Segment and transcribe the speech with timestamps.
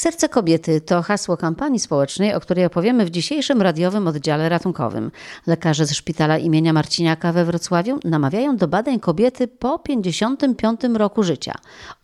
[0.00, 5.10] Serce kobiety to hasło kampanii społecznej, o której opowiemy w dzisiejszym radiowym oddziale ratunkowym.
[5.46, 11.54] Lekarze ze szpitala imienia Marciniaka we Wrocławiu namawiają do badań kobiety po 55 roku życia.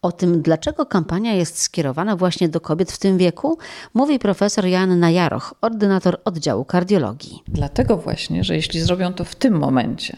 [0.02, 3.58] O tym, dlaczego kampania jest skierowana właśnie do kobiet w tym wieku,
[3.94, 7.42] mówi profesor Joanna Jaroch, ordynator oddziału kardiologii.
[7.48, 10.16] Dlatego właśnie, że jeśli zrobią to w tym momencie,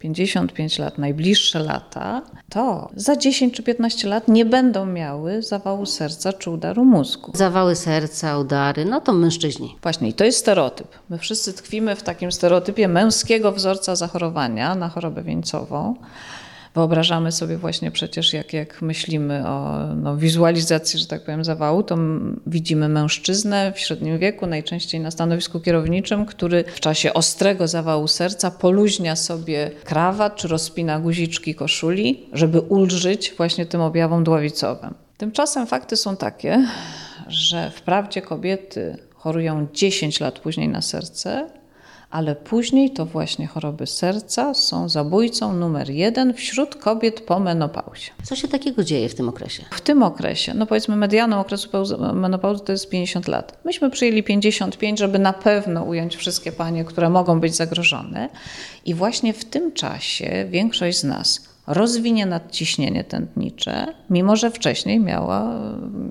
[0.00, 6.32] 55 lat, najbliższe lata, to za 10 czy 15 lat nie będą miały zawału serca
[6.32, 7.32] czy udaru mózgu.
[7.34, 9.76] Zawały serca, udary, no to mężczyźni.
[9.82, 10.88] Właśnie, i to jest stereotyp.
[11.10, 15.94] My wszyscy tkwimy w takim stereotypie męskiego wzorca zachorowania na chorobę wieńcową.
[16.74, 21.96] Wyobrażamy sobie właśnie przecież, jak, jak myślimy o no, wizualizacji, że tak powiem, zawału, to
[22.46, 28.50] widzimy mężczyznę w średnim wieku, najczęściej na stanowisku kierowniczym, który w czasie ostrego zawału serca
[28.50, 34.94] poluźnia sobie krawat czy rozpina guziczki koszuli, żeby ulżyć właśnie tym objawom dławicowym.
[35.16, 36.66] Tymczasem fakty są takie,
[37.28, 41.59] że wprawdzie kobiety chorują 10 lat później na serce,
[42.10, 48.10] ale później to właśnie choroby serca są zabójcą numer jeden wśród kobiet po menopauzie.
[48.22, 49.64] Co się takiego dzieje w tym okresie?
[49.70, 51.68] W tym okresie, no powiedzmy medianą okresu
[52.14, 53.58] menopauzy to jest 50 lat.
[53.64, 58.28] Myśmy przyjęli 55, żeby na pewno ująć wszystkie panie, które mogą być zagrożone.
[58.84, 65.60] I właśnie w tym czasie większość z nas rozwinie nadciśnienie tętnicze, mimo że wcześniej miała,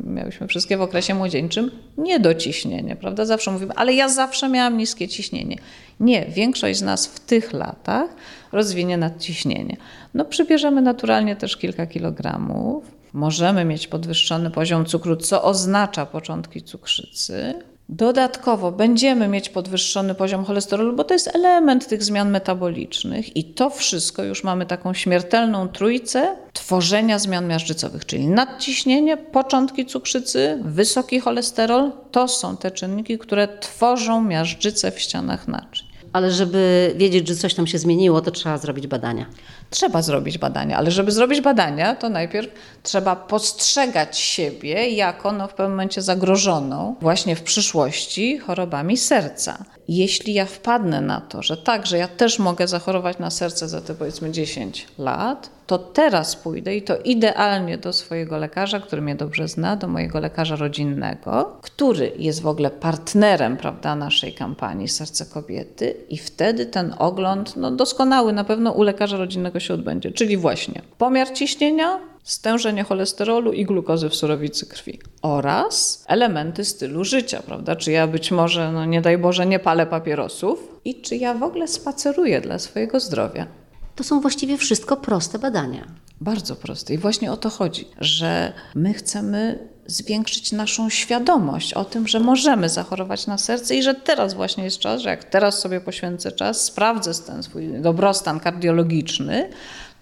[0.03, 3.25] miałyśmy wszystkie w okresie młodzieńczym niedociśnienie, prawda?
[3.25, 5.57] Zawsze mówimy, ale ja zawsze miałam niskie ciśnienie.
[5.99, 8.09] Nie, większość z nas w tych latach
[8.51, 9.77] rozwinie nadciśnienie.
[10.13, 17.53] No przybierzemy naturalnie też kilka kilogramów, możemy mieć podwyższony poziom cukru, co oznacza początki cukrzycy,
[17.91, 23.69] Dodatkowo będziemy mieć podwyższony poziom cholesterolu, bo to jest element tych zmian metabolicznych, i to
[23.69, 31.91] wszystko już mamy taką śmiertelną trójcę tworzenia zmian miażdżycowych, czyli nadciśnienie, początki cukrzycy, wysoki cholesterol
[32.11, 35.88] to są te czynniki, które tworzą miażdżycę w ścianach naczyń.
[36.13, 39.25] Ale żeby wiedzieć, że coś tam się zmieniło, to trzeba zrobić badania.
[39.69, 42.51] Trzeba zrobić badania, ale żeby zrobić badania, to najpierw
[42.83, 49.65] trzeba postrzegać siebie jako no, w pewnym momencie zagrożoną właśnie w przyszłości chorobami serca.
[49.87, 53.81] Jeśli ja wpadnę na to, że tak, że ja też mogę zachorować na serce za
[53.81, 59.15] te powiedzmy 10 lat, to teraz pójdę i to idealnie do swojego lekarza, który mnie
[59.15, 65.25] dobrze zna, do mojego lekarza rodzinnego, który jest w ogóle partnerem prawda, naszej kampanii Serce
[65.25, 70.37] Kobiety, i wtedy ten ogląd, no doskonały na pewno u lekarza rodzinnego się odbędzie, czyli
[70.37, 77.75] właśnie pomiar ciśnienia, stężenie cholesterolu i glukozy w surowicy krwi oraz elementy stylu życia, prawda?
[77.75, 81.43] Czy ja być może, no nie daj Boże, nie palę papierosów i czy ja w
[81.43, 83.59] ogóle spaceruję dla swojego zdrowia.
[83.99, 85.87] To są właściwie wszystko proste badania.
[86.21, 86.93] Bardzo proste.
[86.93, 92.69] I właśnie o to chodzi, że my chcemy zwiększyć naszą świadomość o tym, że możemy
[92.69, 96.63] zachorować na serce i że teraz właśnie jest czas, że jak teraz sobie poświęcę czas,
[96.63, 99.49] sprawdzę ten swój dobrostan kardiologiczny,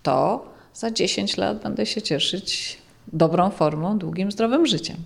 [0.03, 2.77] to za 10 lat będę się cieszyć
[3.13, 4.97] dobrą formą, długim, zdrowym życiem.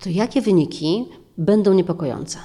[0.00, 1.04] To jakie wyniki
[1.38, 2.38] będą niepokojące?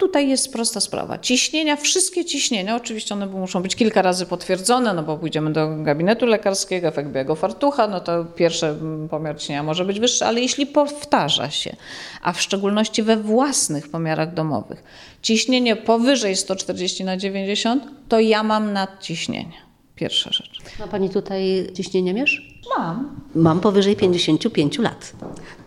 [0.00, 1.18] Tutaj jest prosta sprawa.
[1.18, 6.26] Ciśnienia, wszystkie ciśnienia, oczywiście one muszą być kilka razy potwierdzone, no bo pójdziemy do gabinetu
[6.26, 8.74] lekarskiego, efekt białego fartucha, no to pierwszy
[9.10, 11.76] pomiar ciśnienia może być wyższy, ale jeśli powtarza się,
[12.22, 14.82] a w szczególności we własnych pomiarach domowych,
[15.22, 19.70] ciśnienie powyżej 140 na 90, to ja mam nadciśnienie.
[19.94, 20.60] Pierwsza rzecz.
[20.78, 22.60] Ma Pani tutaj ciśnienie mierz?
[22.78, 23.20] Mam.
[23.34, 25.12] Mam powyżej 55 lat.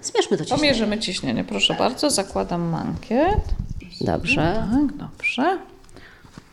[0.02, 0.62] Zmierzmy to ciśnienie.
[0.62, 2.10] Pomierzymy ciśnienie, proszę bardzo.
[2.10, 3.63] Zakładam mankiet.
[4.02, 4.66] Dobrze.
[4.72, 5.58] Tak, dobrze.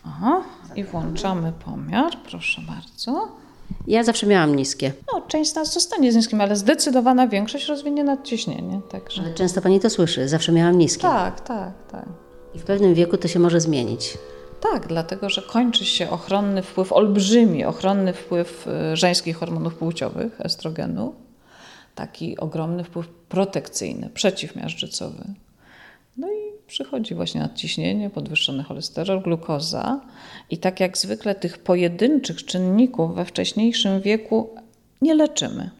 [0.06, 0.42] Aha.
[0.76, 3.28] I włączamy pomiar, proszę bardzo.
[3.86, 4.92] Ja zawsze miałam niskie.
[5.12, 8.80] No, część z nas zostanie z niskim, ale zdecydowana większość rozwinie nadciśnienie.
[8.90, 9.22] Także...
[9.22, 10.28] Ale często Pani to słyszy.
[10.28, 11.02] Zawsze miałam niskie.
[11.02, 12.08] Tak, tak, tak.
[12.54, 14.18] I w pewnym wieku to się może zmienić.
[14.60, 21.14] Tak, dlatego że kończy się ochronny wpływ, olbrzymi ochronny wpływ y, żeńskich hormonów płciowych, estrogenu,
[21.94, 25.24] taki ogromny wpływ protekcyjny, przeciwmiażdżycowy.
[26.16, 30.00] No i przychodzi właśnie nadciśnienie, podwyższony cholesterol, glukoza
[30.50, 34.54] i tak jak zwykle tych pojedynczych czynników we wcześniejszym wieku
[35.02, 35.70] nie leczymy.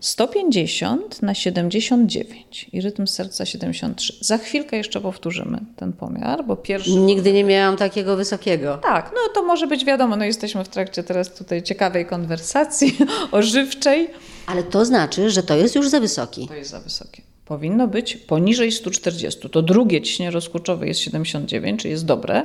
[0.00, 4.12] 150 na 79 i rytm serca 73.
[4.20, 6.90] Za chwilkę jeszcze powtórzymy ten pomiar, bo pierwszy.
[6.90, 8.78] Nigdy nie miałam takiego wysokiego.
[8.82, 12.96] Tak, no to może być wiadomo, no jesteśmy w trakcie teraz tutaj ciekawej konwersacji
[13.32, 14.10] ożywczej.
[14.46, 16.48] Ale to znaczy, że to jest już za wysoki.
[16.48, 17.22] To jest za wysokie.
[17.44, 19.50] Powinno być poniżej 140.
[19.50, 22.42] To drugie ciśnienie rozkurczowe jest 79, czyli jest dobre,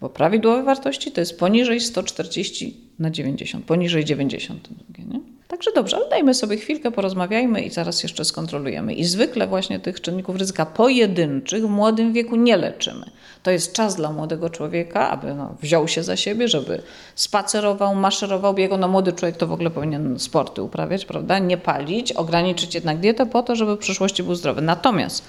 [0.00, 5.39] bo prawidłowe wartości to jest poniżej 140 na 90, poniżej 90 drugie, nie?
[5.60, 8.94] Tak Także dobrze, ale dajmy sobie chwilkę, porozmawiajmy i zaraz jeszcze skontrolujemy.
[8.94, 13.06] I zwykle właśnie tych czynników ryzyka pojedynczych w młodym wieku nie leczymy.
[13.42, 16.82] To jest czas dla młodego człowieka, aby no, wziął się za siebie, żeby
[17.14, 18.78] spacerował, maszerował, biegał.
[18.78, 21.38] No młody człowiek to w ogóle powinien sporty uprawiać, prawda?
[21.38, 24.62] Nie palić, ograniczyć jednak dietę po to, żeby w przyszłości był zdrowy.
[24.62, 25.24] Natomiast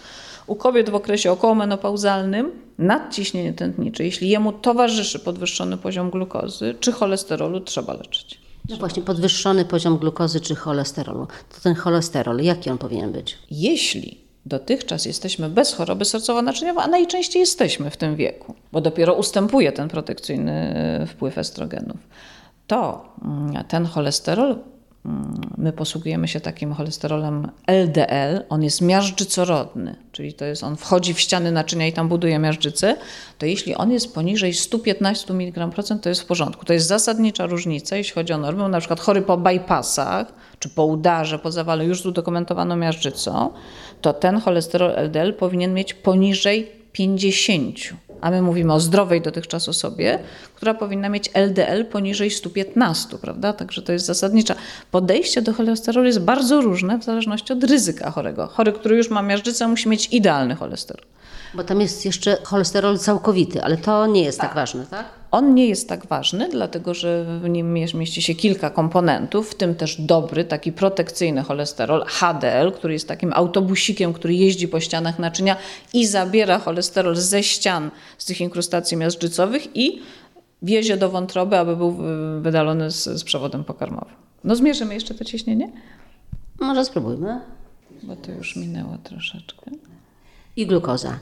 [0.47, 7.59] u kobiet w okresie okołomenopauzalnym nadciśnienie tętnicze, jeśli jemu towarzyszy podwyższony poziom glukozy czy cholesterolu,
[7.59, 8.40] trzeba leczyć.
[8.69, 11.27] No właśnie, podwyższony poziom glukozy czy cholesterolu.
[11.55, 13.37] To ten cholesterol, jaki on powinien być?
[13.51, 19.71] Jeśli dotychczas jesteśmy bez choroby sercowo-naczyniowej, a najczęściej jesteśmy w tym wieku, bo dopiero ustępuje
[19.71, 20.75] ten protekcyjny
[21.07, 21.97] wpływ estrogenów,
[22.67, 24.55] to mm, ten cholesterol
[25.57, 31.19] My posługujemy się takim cholesterolem LDL, on jest miażdżycorodny, czyli to jest, on wchodzi w
[31.19, 32.97] ściany naczynia i tam buduje miażdżycę,
[33.37, 35.69] to jeśli on jest poniżej 115 mg
[36.01, 36.65] to jest w porządku.
[36.65, 38.69] To jest zasadnicza różnica, jeśli chodzi o normę.
[38.69, 43.49] Na przykład chory po bypassach, czy po udarze, po zawale już z udokumentowaną miażdżycą,
[44.01, 50.19] to ten cholesterol LDL powinien mieć poniżej 50 a my mówimy o zdrowej dotychczas osobie,
[50.55, 53.53] która powinna mieć LDL poniżej 115, prawda?
[53.53, 54.55] Także to jest zasadnicza.
[54.91, 58.47] Podejście do cholesterolu jest bardzo różne w zależności od ryzyka chorego.
[58.47, 61.05] Chory, który już ma miażdżycę, musi mieć idealny cholesterol.
[61.53, 65.20] Bo tam jest jeszcze cholesterol całkowity, ale to nie jest tak, tak ważne, tak?
[65.31, 69.75] On nie jest tak ważny, dlatego że w nim mieści się kilka komponentów, w tym
[69.75, 75.55] też dobry, taki protekcyjny cholesterol, HDL, który jest takim autobusikiem, który jeździ po ścianach naczynia
[75.93, 80.01] i zabiera cholesterol ze ścian, z tych inkrustacji miażdżycowych i
[80.61, 81.97] wiezie do wątroby, aby był
[82.41, 84.15] wydalony z, z przewodem pokarmowym.
[84.43, 85.71] No zmierzymy jeszcze to ciśnienie?
[86.59, 87.39] Może spróbujmy.
[88.03, 89.71] Bo to już minęło troszeczkę.
[90.55, 91.19] I glukoza.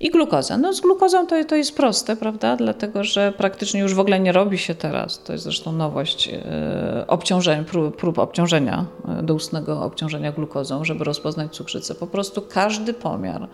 [0.00, 0.58] I glukoza.
[0.58, 2.56] No z glukozą to, to jest proste, prawda?
[2.56, 7.04] Dlatego, że praktycznie już w ogóle nie robi się teraz, to jest zresztą nowość, e,
[7.06, 8.86] obciążeń, prób, prób obciążenia,
[9.18, 11.94] e, doustnego obciążenia glukozą, żeby rozpoznać cukrzycę.
[11.94, 13.48] Po prostu każdy pomiar,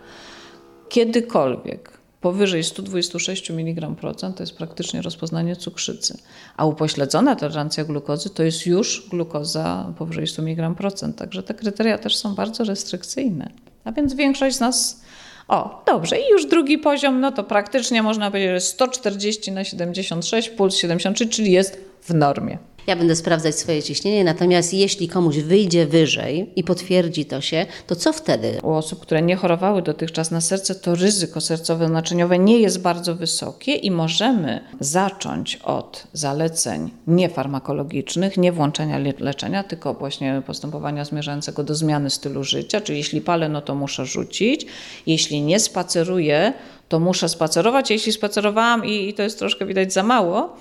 [0.88, 3.94] kiedykolwiek powyżej 126 mg
[4.36, 6.18] to jest praktycznie rozpoznanie cukrzycy.
[6.56, 10.74] A upośledzona tolerancja glukozy to jest już glukoza powyżej 100 mg
[11.16, 13.50] Także te kryteria też są bardzo restrykcyjne.
[13.84, 15.04] A więc większość z nas
[15.48, 16.18] o, dobrze.
[16.18, 21.28] I już drugi poziom, no to praktycznie można powiedzieć, że 140 na 76, puls 73,
[21.28, 22.58] czyli jest w normie.
[22.86, 27.96] Ja będę sprawdzać swoje ciśnienie, natomiast jeśli komuś wyjdzie wyżej i potwierdzi to się, to
[27.96, 28.58] co wtedy?
[28.62, 33.72] U osób, które nie chorowały dotychczas na serce, to ryzyko sercowo-naczyniowe nie jest bardzo wysokie
[33.72, 42.10] i możemy zacząć od zaleceń niefarmakologicznych, nie włączenia leczenia, tylko właśnie postępowania zmierzającego do zmiany
[42.10, 44.66] stylu życia, czyli jeśli palę, no to muszę rzucić,
[45.06, 46.52] jeśli nie spaceruję,
[46.88, 50.56] to muszę spacerować, jeśli spacerowałam i, i to jest troszkę widać za mało,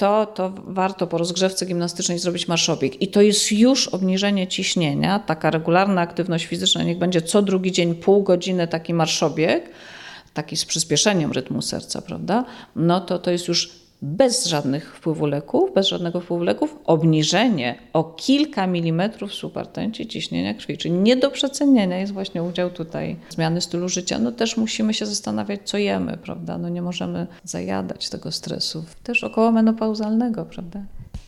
[0.00, 3.02] to, to warto po rozgrzewce gimnastycznej zrobić marszobieg.
[3.02, 7.94] I to jest już obniżenie ciśnienia, taka regularna aktywność fizyczna, niech będzie co drugi dzień
[7.94, 9.70] pół godziny taki marszobieg,
[10.34, 12.44] taki z przyspieszeniem rytmu serca, prawda?
[12.76, 13.70] No to to jest już
[14.02, 20.78] bez żadnych wpływu leków, bez żadnego wpływu leków, obniżenie o kilka milimetrów supertenci ciśnienia krwi,
[20.78, 24.18] czyli nie do przecenienia jest właśnie udział tutaj zmiany stylu życia.
[24.18, 26.58] No też musimy się zastanawiać, co jemy, prawda?
[26.58, 30.80] No nie możemy zajadać tego stresu, też około menopauzalnego, prawda?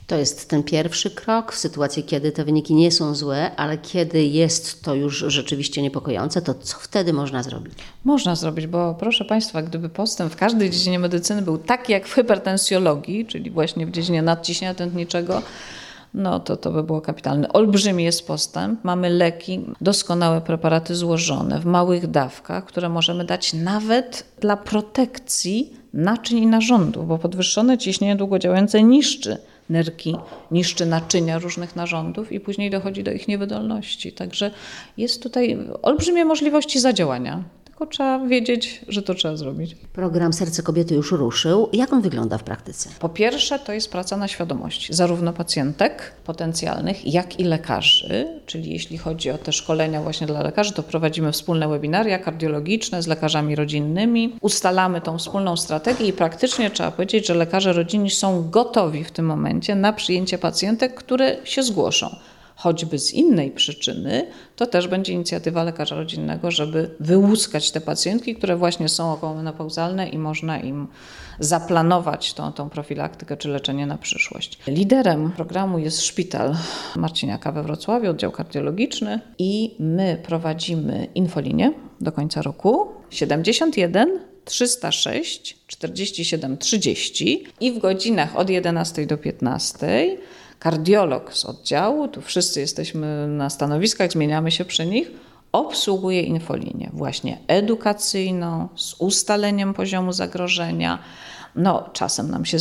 [0.06, 4.24] To jest ten pierwszy krok w sytuacji, kiedy te wyniki nie są złe, ale kiedy
[4.24, 7.74] jest to już rzeczywiście niepokojące, to co wtedy można zrobić?
[8.04, 12.14] Można zrobić, bo proszę Państwa, gdyby postęp w każdej dziedzinie medycyny był taki jak w
[12.14, 15.42] hipertensjologii, czyli właśnie w dziedzinie nadciśnienia tętniczego,
[16.14, 17.52] no to to by było kapitalne.
[17.52, 18.84] Olbrzymi jest postęp.
[18.84, 26.38] Mamy leki, doskonałe preparaty złożone w małych dawkach, które możemy dać nawet dla protekcji naczyń
[26.38, 29.36] i narządów, bo podwyższone ciśnienie długodziałające niszczy
[29.70, 30.16] nerki,
[30.50, 34.12] niszczy naczynia różnych narządów i później dochodzi do ich niewydolności.
[34.12, 34.50] Także
[34.96, 37.42] jest tutaj olbrzymie możliwości zadziałania.
[37.82, 39.76] Tylko trzeba wiedzieć, że to trzeba zrobić.
[39.92, 41.68] Program Serce Kobiety już ruszył.
[41.72, 42.90] Jak on wygląda w praktyce?
[42.98, 48.40] Po pierwsze, to jest praca na świadomości zarówno pacjentek potencjalnych, jak i lekarzy.
[48.46, 53.06] Czyli jeśli chodzi o te szkolenia właśnie dla lekarzy, to prowadzimy wspólne webinaria kardiologiczne z
[53.06, 54.36] lekarzami rodzinnymi.
[54.40, 59.26] Ustalamy tą wspólną strategię i praktycznie trzeba powiedzieć, że lekarze rodzinni są gotowi w tym
[59.26, 62.16] momencie na przyjęcie pacjentek, które się zgłoszą
[62.62, 64.26] choćby z innej przyczyny,
[64.56, 70.18] to też będzie inicjatywa lekarza rodzinnego, żeby wyłuskać te pacjentki, które właśnie są okołomenopauzalne i
[70.18, 70.88] można im
[71.40, 74.58] zaplanować tą, tą profilaktykę czy leczenie na przyszłość.
[74.66, 76.54] Liderem programu jest szpital
[76.96, 86.58] Marciniaka we Wrocławiu, oddział kardiologiczny i my prowadzimy infolinię do końca roku 71 306 47
[86.58, 90.16] 30 i w godzinach od 11 do 15
[90.62, 95.10] kardiolog z oddziału, tu wszyscy jesteśmy na stanowiskach, zmieniamy się przy nich,
[95.52, 100.98] obsługuje infolinię właśnie edukacyjną, z ustaleniem poziomu zagrożenia.
[101.56, 102.58] No, czasem nam się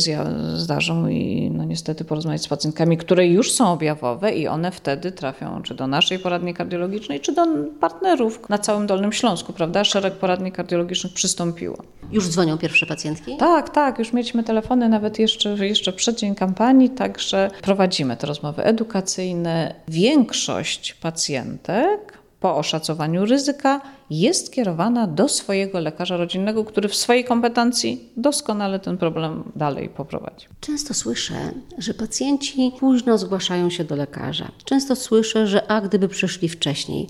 [0.54, 5.62] zdarzą i no niestety porozmawiać z pacjentkami, które już są objawowe i one wtedy trafią
[5.62, 7.46] czy do naszej poradni kardiologicznej, czy do
[7.80, 9.84] partnerów na całym Dolnym Śląsku, prawda?
[9.84, 11.76] Szereg poradni kardiologicznych przystąpiło.
[12.12, 13.36] Już dzwonią pierwsze pacjentki?
[13.36, 18.64] Tak, tak, już mieliśmy telefony nawet jeszcze, jeszcze przed dzień kampanii, także prowadzimy te rozmowy
[18.64, 19.74] edukacyjne.
[19.88, 22.11] Większość pacjentek
[22.42, 23.80] po oszacowaniu ryzyka
[24.10, 30.46] jest kierowana do swojego lekarza rodzinnego, który w swojej kompetencji doskonale ten problem dalej poprowadzi.
[30.60, 31.34] Często słyszę,
[31.78, 34.48] że pacjenci późno zgłaszają się do lekarza.
[34.64, 37.08] Często słyszę, że a gdyby przyszli wcześniej.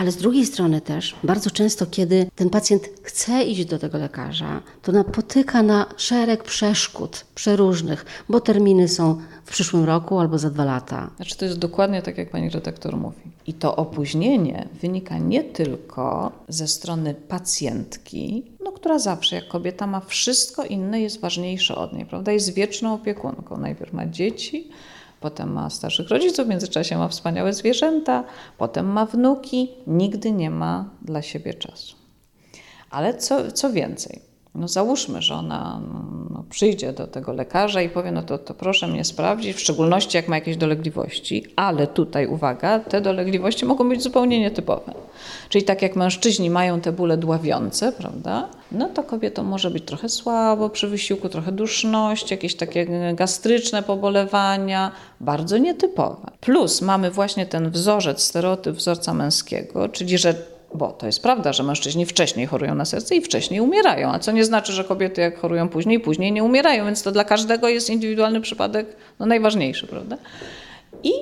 [0.00, 4.62] Ale z drugiej strony też bardzo często, kiedy ten pacjent chce iść do tego lekarza,
[4.82, 10.64] to napotyka na szereg przeszkód przeróżnych, bo terminy są w przyszłym roku albo za dwa
[10.64, 11.10] lata.
[11.16, 13.20] Znaczy to jest dokładnie tak, jak pani redaktor mówi.
[13.46, 20.00] I to opóźnienie wynika nie tylko ze strony pacjentki, no, która zawsze, jak kobieta, ma
[20.00, 22.32] wszystko inne, jest ważniejsze od niej, prawda?
[22.32, 23.56] Jest wieczną opiekunką.
[23.56, 24.68] Najpierw ma dzieci,
[25.20, 28.24] potem ma starszych rodziców, w międzyczasie ma wspaniałe zwierzęta,
[28.58, 31.96] potem ma wnuki, nigdy nie ma dla siebie czasu.
[32.90, 35.80] Ale co, co więcej, no załóżmy, że ona
[36.30, 40.16] no, przyjdzie do tego lekarza i powie, no to, to proszę mnie sprawdzić, w szczególności
[40.16, 44.94] jak ma jakieś dolegliwości, ale tutaj uwaga, te dolegliwości mogą być zupełnie nietypowe.
[45.48, 50.08] Czyli tak jak mężczyźni mają te bóle dławiące, prawda, no to kobietom może być trochę
[50.08, 56.30] słabo przy wysiłku, trochę duszność, jakieś takie gastryczne pobolewania, bardzo nietypowe.
[56.40, 60.34] Plus mamy właśnie ten wzorzec, stereotyp wzorca męskiego, czyli że
[60.74, 64.32] bo to jest prawda, że mężczyźni wcześniej chorują na serce i wcześniej umierają, a co
[64.32, 67.90] nie znaczy, że kobiety jak chorują później, później nie umierają, więc to dla każdego jest
[67.90, 70.16] indywidualny przypadek no, najważniejszy, prawda?
[71.02, 71.12] I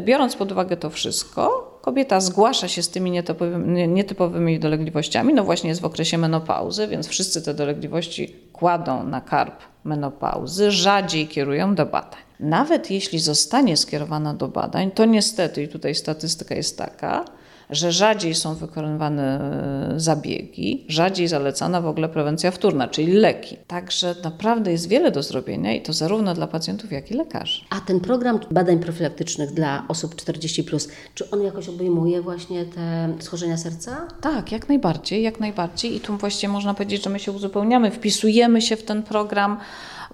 [0.00, 5.68] biorąc pod uwagę to wszystko, kobieta zgłasza się z tymi nietypowymi, nietypowymi dolegliwościami, no właśnie
[5.68, 11.86] jest w okresie menopauzy, więc wszyscy te dolegliwości kładą na karp menopauzy, rzadziej kierują do
[11.86, 12.20] badań.
[12.40, 17.24] Nawet jeśli zostanie skierowana do badań, to niestety, i tutaj statystyka jest taka,
[17.70, 19.40] że rzadziej są wykonywane
[19.94, 23.56] e, zabiegi, rzadziej zalecana w ogóle prewencja wtórna, czyli leki.
[23.66, 27.62] Także naprawdę jest wiele do zrobienia i to zarówno dla pacjentów, jak i lekarzy.
[27.70, 30.64] A ten program badań profilaktycznych dla osób 40,
[31.14, 34.08] czy on jakoś obejmuje właśnie te schorzenia serca?
[34.20, 35.96] Tak, jak najbardziej, jak najbardziej.
[35.96, 39.58] I tu właściwie można powiedzieć, że my się uzupełniamy, wpisujemy się w ten program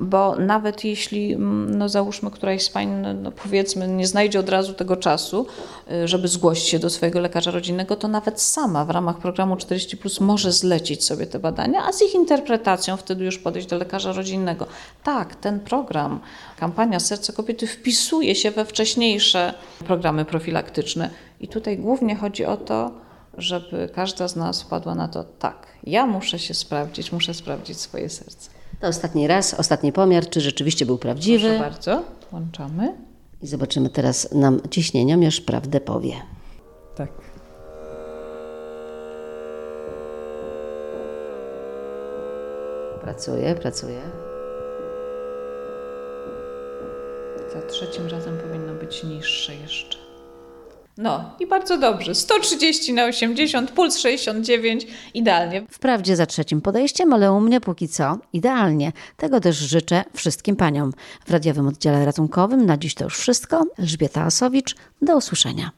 [0.00, 4.48] bo nawet jeśli, mm, no załóżmy, któraś z pań, no, no powiedzmy, nie znajdzie od
[4.48, 5.46] razu tego czasu,
[5.92, 9.96] y, żeby zgłosić się do swojego lekarza rodzinnego, to nawet sama w ramach programu 40
[9.96, 14.12] plus może zlecić sobie te badania, a z ich interpretacją wtedy już podejść do lekarza
[14.12, 14.66] rodzinnego.
[15.02, 16.20] Tak, ten program,
[16.58, 19.54] kampania Serce Kobiety wpisuje się we wcześniejsze
[19.86, 21.10] programy profilaktyczne
[21.40, 22.90] i tutaj głównie chodzi o to,
[23.38, 28.08] żeby każda z nas wpadła na to, tak, ja muszę się sprawdzić, muszę sprawdzić swoje
[28.08, 28.55] serce.
[28.80, 31.48] To ostatni raz, ostatni pomiar, czy rzeczywiście był prawdziwy.
[31.48, 32.94] Proszę bardzo, włączamy.
[33.42, 36.12] I zobaczymy teraz nam ciśnieniomierz prawdę powie.
[36.96, 37.10] Tak.
[43.02, 44.00] Pracuje, pracuje.
[47.52, 50.05] Za trzecim razem powinno być niższe jeszcze.
[50.98, 52.14] No i bardzo dobrze.
[52.14, 55.66] 130 na 80, puls 69, idealnie.
[55.70, 58.92] Wprawdzie za trzecim podejściem, ale u mnie póki co idealnie.
[59.16, 60.92] Tego też życzę wszystkim paniom.
[61.26, 63.64] W radiowym oddziale ratunkowym na dziś to już wszystko.
[63.78, 65.70] Elżbieta Asowicz, do usłyszenia.